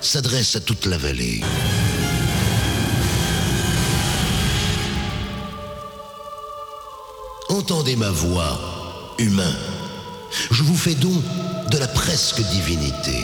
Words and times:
s'adresse 0.00 0.56
à 0.56 0.60
toute 0.60 0.86
la 0.86 0.98
vallée. 0.98 1.40
Entendez 7.48 7.96
ma 7.96 8.10
voix, 8.10 9.14
humain. 9.18 9.54
Je 10.50 10.62
vous 10.62 10.76
fais 10.76 10.94
don 10.94 11.22
de 11.70 11.78
la 11.78 11.88
presque 11.88 12.40
divinité. 12.40 13.18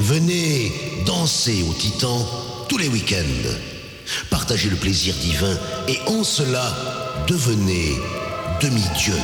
Venez 0.00 0.72
danser 1.04 1.64
au 1.68 1.72
Titan 1.74 2.26
tous 2.68 2.78
les 2.78 2.88
week-ends. 2.88 3.50
Partagez 4.30 4.70
le 4.70 4.76
plaisir 4.76 5.14
divin 5.16 5.56
et 5.88 5.98
en 6.06 6.24
cela, 6.24 6.72
devenez 7.26 7.96
demi-dieu. 8.60 9.14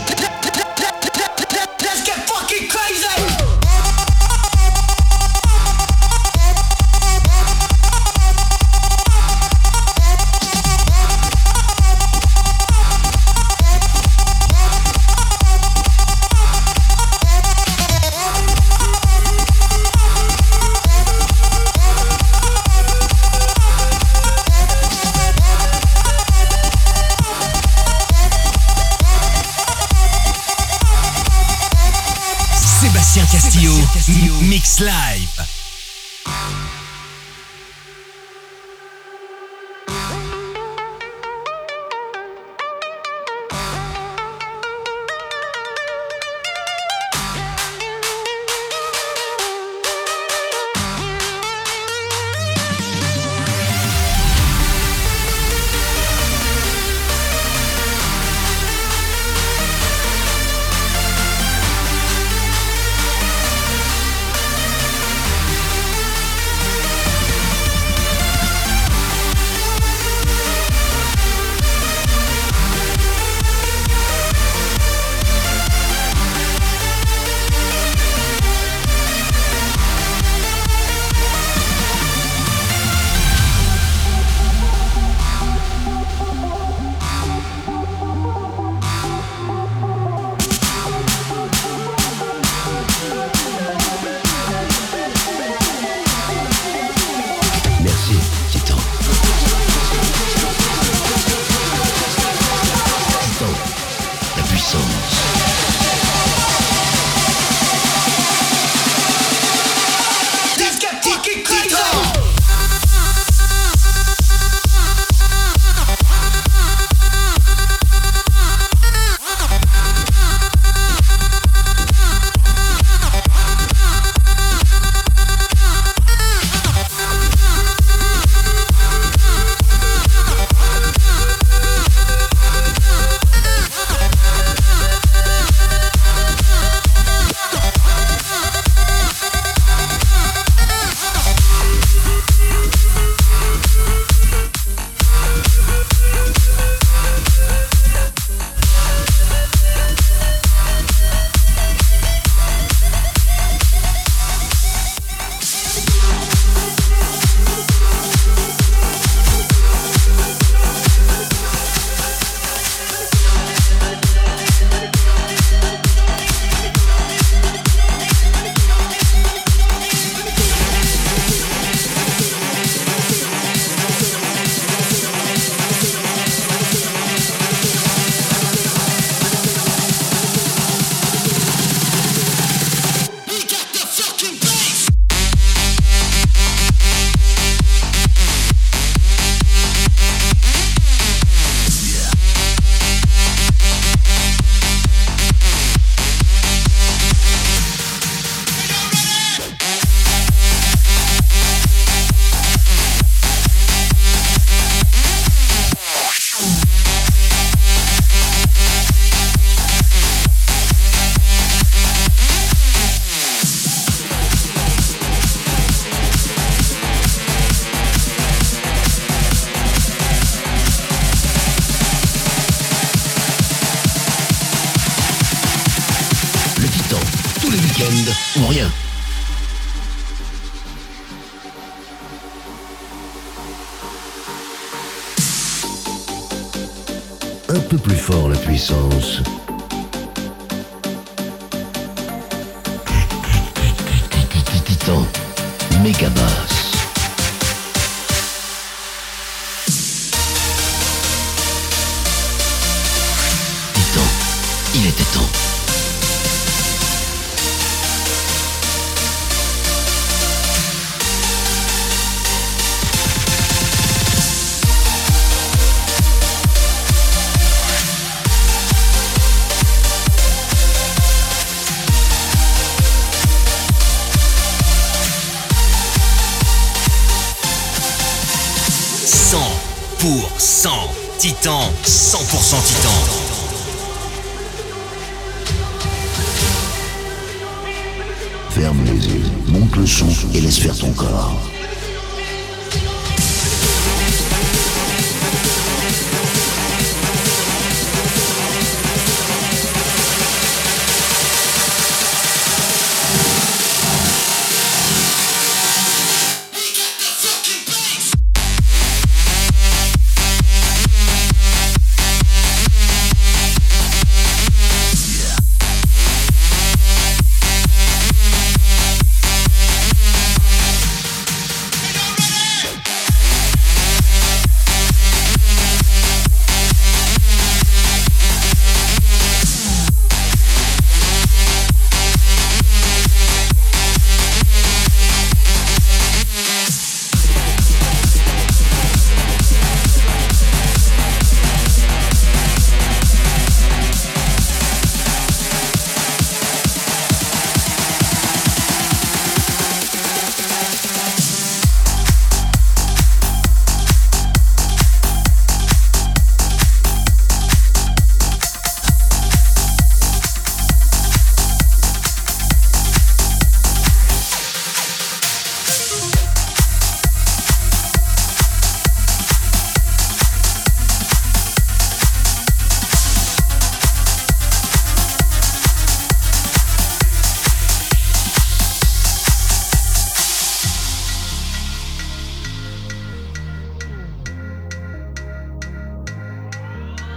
Et 290.35 290.41
laisse 290.41 290.59
faire 290.59 290.77
ton 290.77 290.91
corps. 290.93 291.62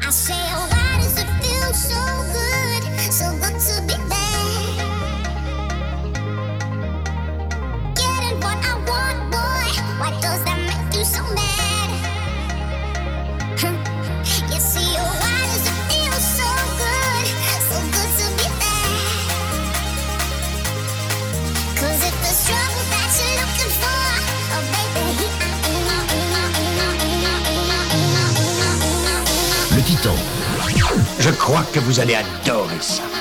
I 0.05 0.11
say 0.11 0.64
vous 31.79 31.99
allez 31.99 32.15
adorer 32.15 32.81
ça. 32.81 33.14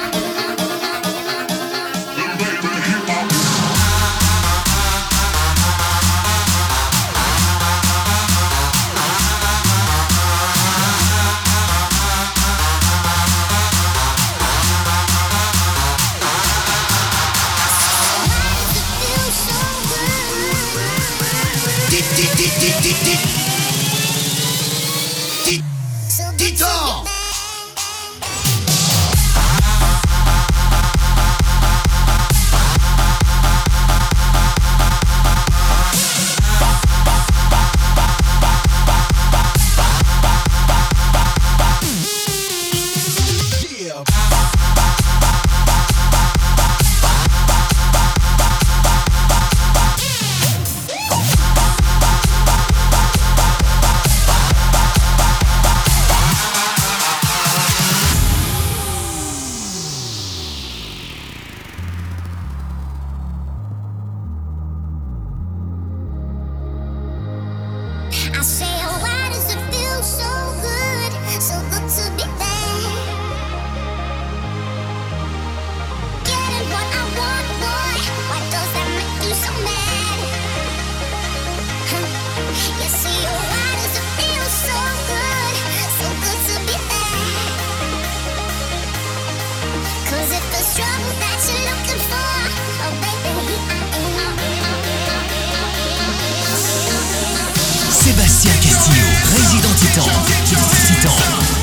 Sébastien 98.04 98.52
Castillo, 98.60 99.02
résident 99.34 99.74
titan. 99.76 100.04
Titan. 100.44 101.53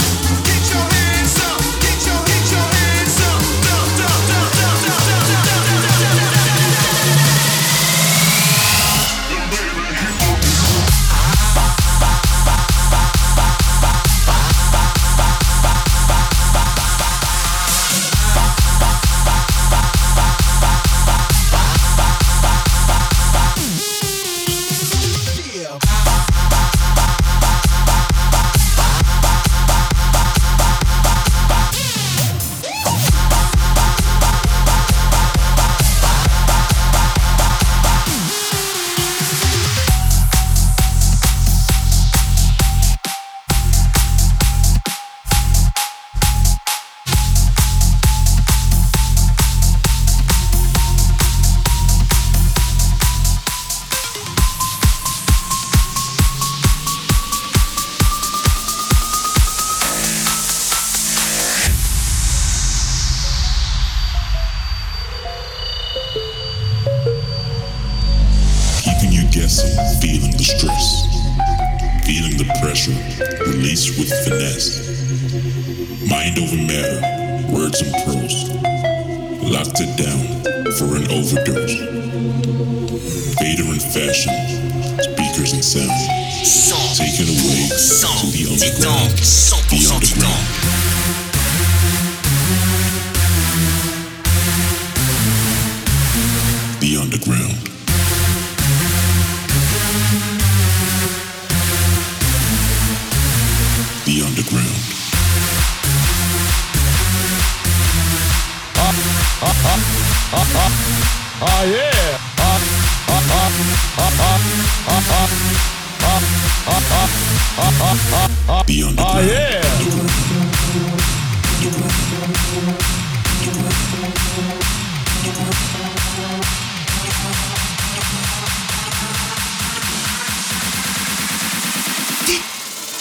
Beyond 118.65 118.98
the 118.98 119.03
ground. 119.03 119.27
yeah. 119.27 119.62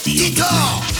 Beyond 0.05 0.37
the 0.37 0.41
ground. 0.41 1.00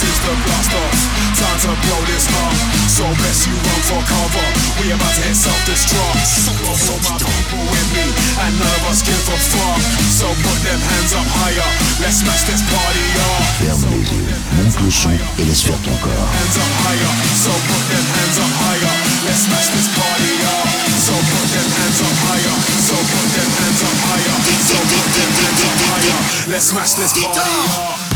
Is 0.00 0.16
the 0.24 0.32
blast 0.32 0.72
off. 0.72 0.96
Time 1.36 1.60
to 1.60 1.72
blow 1.84 2.00
this 2.08 2.24
up. 2.32 2.56
So 2.88 3.04
best 3.20 3.44
you 3.44 3.52
run 3.52 3.80
for 3.84 4.00
cover. 4.08 4.48
We 4.80 4.96
about 4.96 5.12
to 5.12 5.22
hit 5.28 5.36
self-destruct. 5.36 6.16
My 7.04 7.20
people 7.20 7.60
with 7.68 7.88
me, 7.92 8.08
and 8.08 8.52
none 8.56 8.74
of 8.80 8.88
us 8.88 9.04
give 9.04 9.20
a 9.28 9.36
fuck. 9.36 9.80
So 10.08 10.24
put 10.40 10.58
them 10.64 10.80
hands 10.80 11.12
up 11.12 11.28
higher. 11.44 11.68
Let's 12.00 12.24
smash 12.24 12.48
this 12.48 12.64
party 12.64 13.04
up. 13.28 13.44
Ferme 13.60 13.92
les 13.92 14.08
yeux, 14.08 14.24
monte 14.56 14.80
le 14.80 14.88
son 14.88 15.12
et 15.12 15.44
laisse 15.44 15.68
faire 15.68 15.76
ton 15.84 15.92
corps. 16.00 16.28
Hands 16.32 16.56
up 16.56 16.72
higher. 16.80 17.12
So 17.36 17.52
put 17.68 17.84
them 17.92 18.06
hands 18.16 18.38
up 18.40 18.52
higher. 18.56 18.94
Let's 19.28 19.44
smash 19.44 19.68
this 19.68 19.88
party 20.00 20.32
up. 20.48 20.64
So 20.96 21.12
put 21.12 21.44
them 21.52 21.68
hands 21.76 22.00
up 22.00 22.16
higher. 22.24 22.56
So 22.88 22.96
put 22.96 23.28
them 23.36 23.50
hands 23.52 23.82
up 23.84 23.98
higher. 24.08 24.36
So 24.64 24.76
put 24.80 25.08
them 25.12 25.30
hands 25.44 25.60
up 25.60 25.76
higher. 25.92 26.18
Let's 26.48 26.66
smash 26.72 26.96
this 26.96 27.12
party 27.20 27.52
up. 27.76 28.09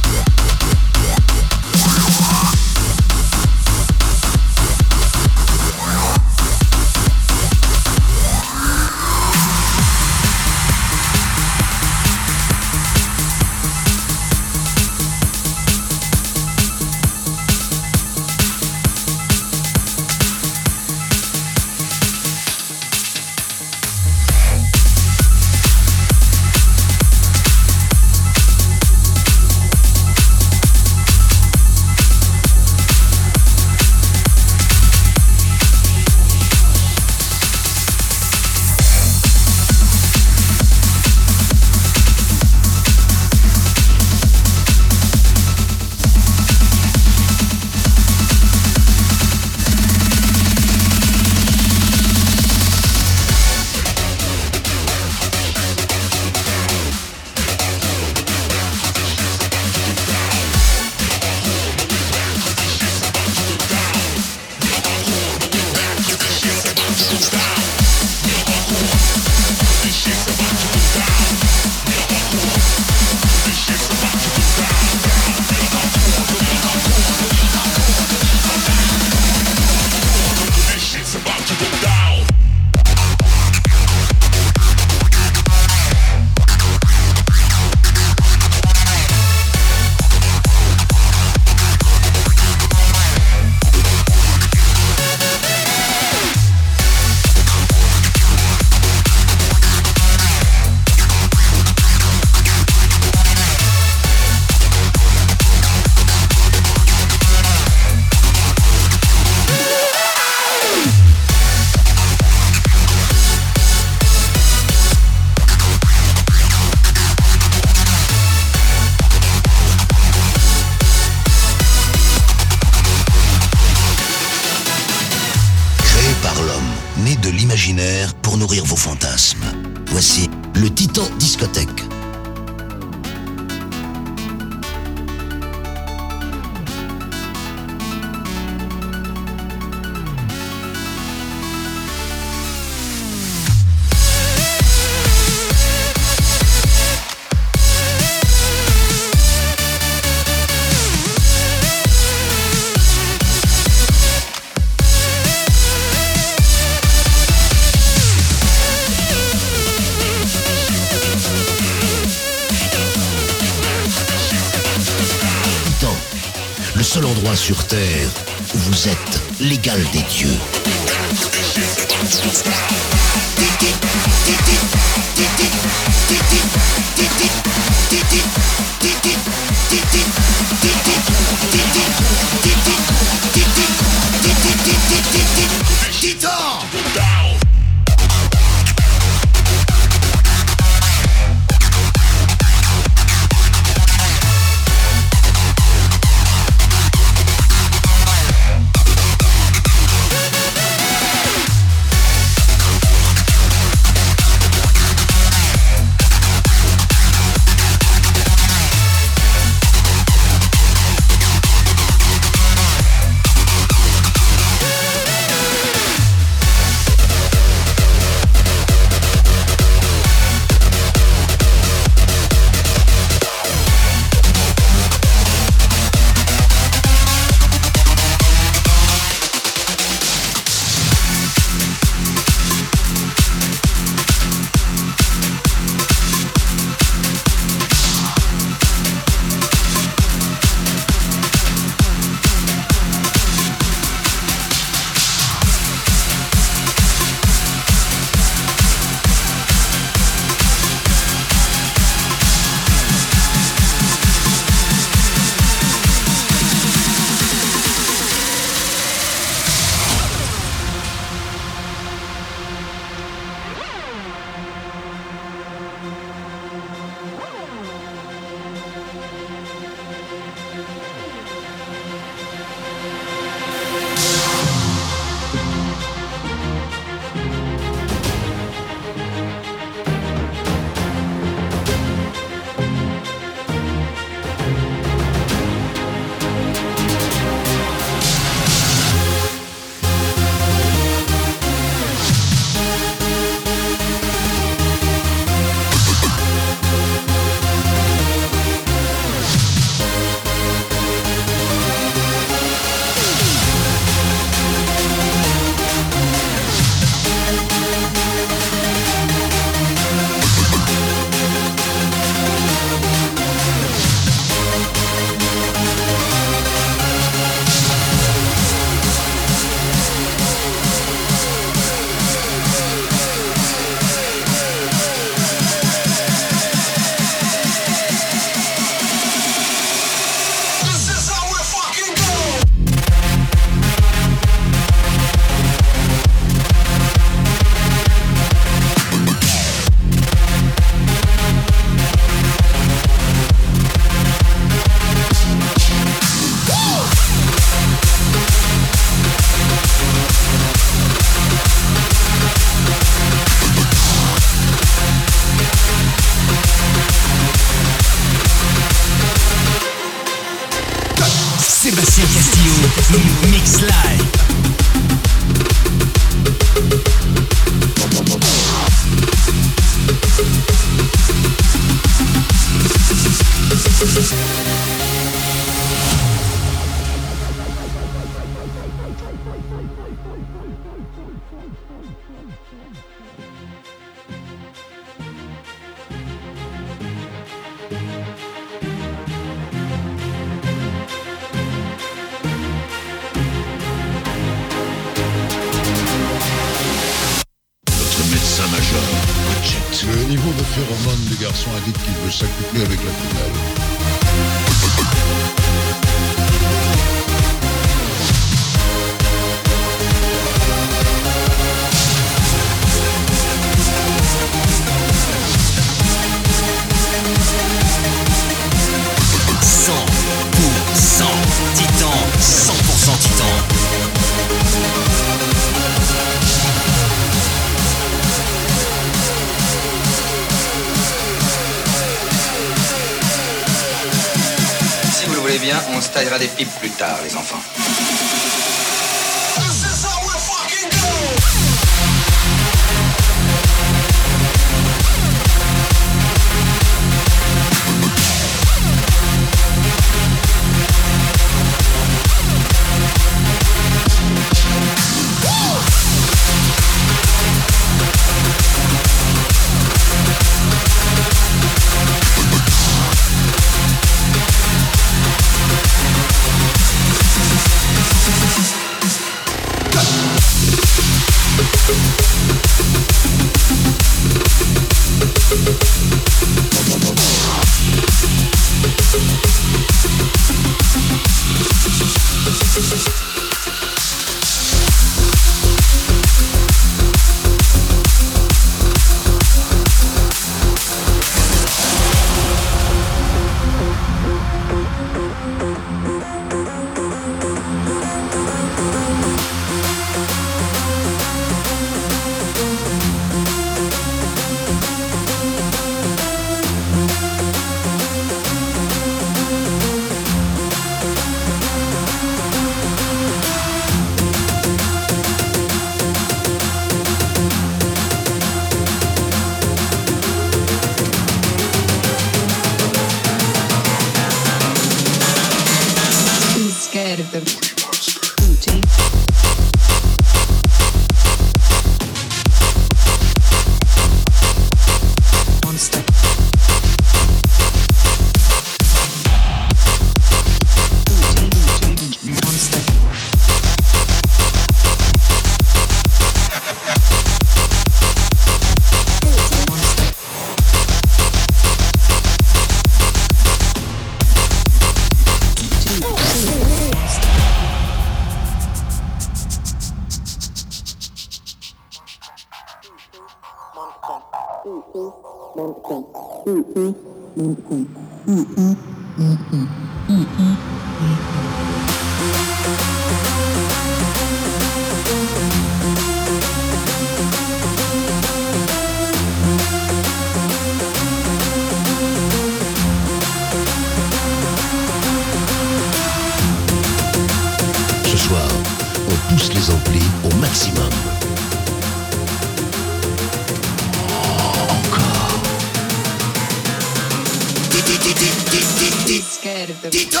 Tito! 599.46 600.00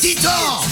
Titan. 0.00 0.62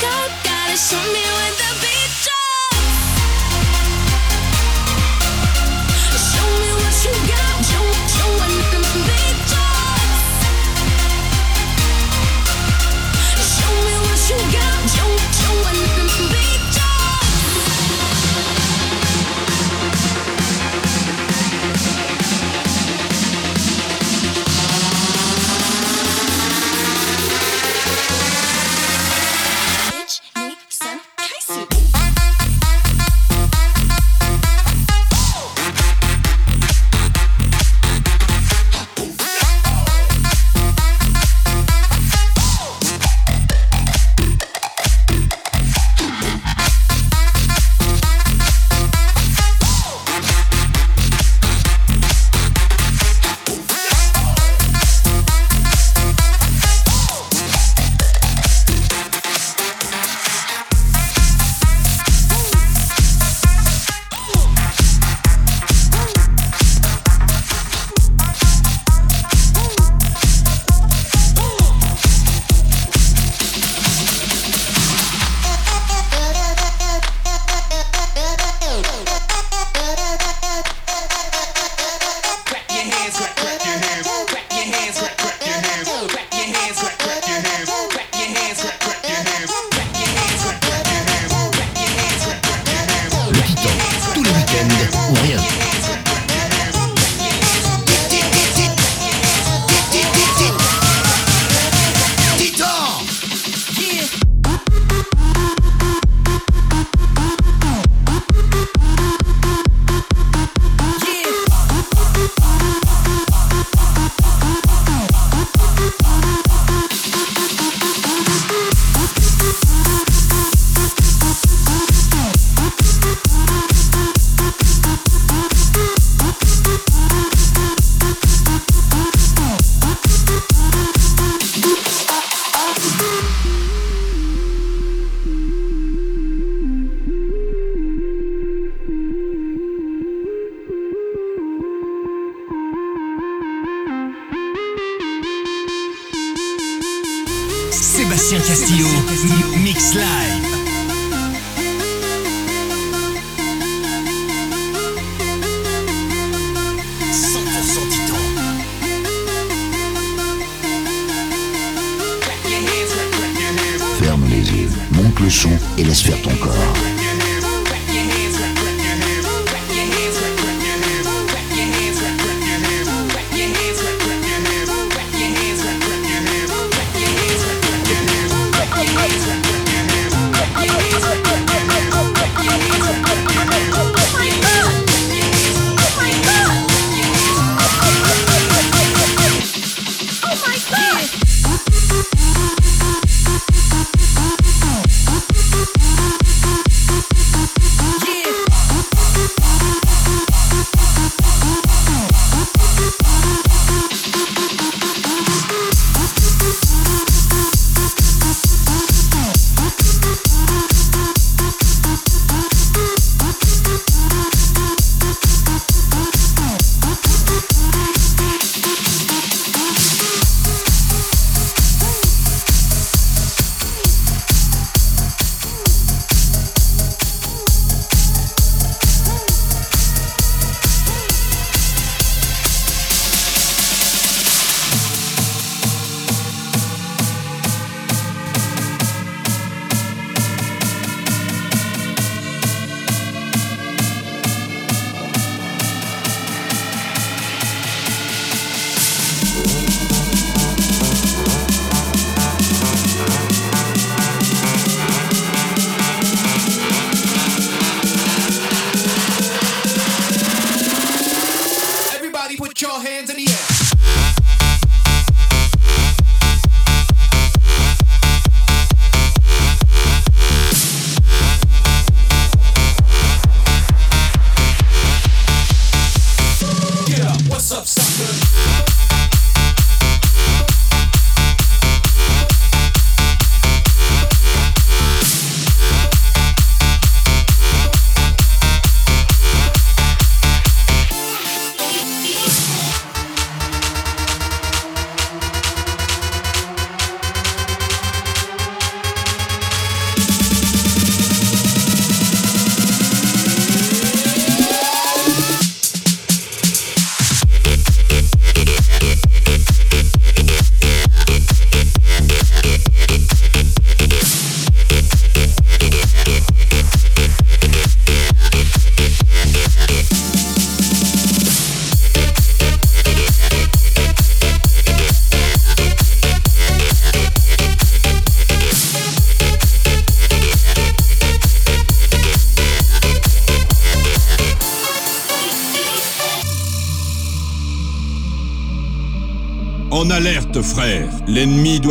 go, 0.00 0.14
gotta 0.42 0.76
show 0.76 1.02
me 1.12 1.22
where 1.36 1.54
the 1.60 1.69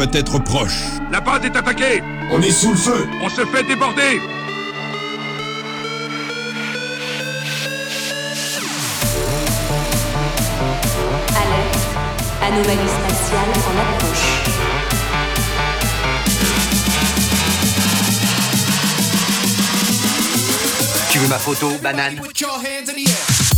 doit 0.10 0.20
être 0.20 0.40
proche. 0.40 0.84
La 1.12 1.22
base 1.22 1.46
est 1.46 1.56
attaquée 1.56 2.04
On 2.32 2.42
est 2.42 2.52
sous 2.52 2.72
le 2.72 2.78
feu 2.78 3.08
On 3.22 3.30
se 3.30 3.46
fait 3.46 3.64
déborder 3.64 4.20
Alerte. 11.36 11.78
Anomalie 12.42 12.90
spatiale 12.90 13.50
en 13.56 13.96
approche. 13.96 14.26
Tu 21.12 21.20
veux 21.20 21.28
ma 21.28 21.40
photo, 21.40 21.72
banane? 21.82 22.16
Put 22.16 22.40
your 22.40 22.52
hands 22.52 22.90
in 22.90 22.96
the 22.96 23.08
air. 23.08 23.49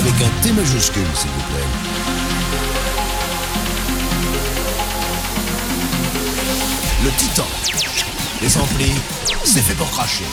Avec 0.00 0.14
un 0.22 0.30
T 0.40 0.52
majuscule, 0.52 1.06
s'il 1.14 1.28
vous 1.28 1.42
plaît. 1.52 1.66
Le 7.04 7.10
Titan. 7.10 7.46
Les 8.40 8.56
amplis, 8.56 8.94
c'est 9.44 9.60
fait 9.60 9.74
pour 9.74 9.90
cracher. 9.90 10.24